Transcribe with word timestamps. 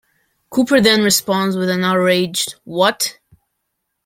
Cooper 0.49 0.81
then 0.81 1.03
responds 1.03 1.55
with 1.55 1.69
an 1.69 1.83
outraged 1.83 2.55
What? 2.63 3.19